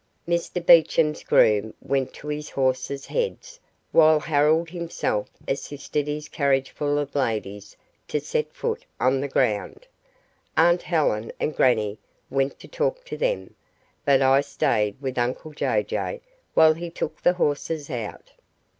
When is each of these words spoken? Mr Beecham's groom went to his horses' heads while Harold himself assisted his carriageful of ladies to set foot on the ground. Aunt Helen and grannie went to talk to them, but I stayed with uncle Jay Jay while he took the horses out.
Mr 0.27 0.65
Beecham's 0.65 1.21
groom 1.23 1.75
went 1.79 2.11
to 2.11 2.27
his 2.27 2.49
horses' 2.49 3.05
heads 3.05 3.59
while 3.91 4.19
Harold 4.19 4.71
himself 4.71 5.29
assisted 5.47 6.07
his 6.07 6.27
carriageful 6.27 6.97
of 6.97 7.13
ladies 7.13 7.77
to 8.07 8.19
set 8.19 8.51
foot 8.51 8.83
on 8.99 9.21
the 9.21 9.27
ground. 9.27 9.85
Aunt 10.57 10.81
Helen 10.81 11.31
and 11.39 11.55
grannie 11.55 11.99
went 12.31 12.59
to 12.61 12.67
talk 12.67 13.05
to 13.05 13.15
them, 13.15 13.53
but 14.03 14.23
I 14.23 14.41
stayed 14.41 14.99
with 14.99 15.19
uncle 15.19 15.51
Jay 15.53 15.83
Jay 15.87 16.21
while 16.55 16.73
he 16.73 16.89
took 16.89 17.21
the 17.21 17.33
horses 17.33 17.87
out. 17.91 18.31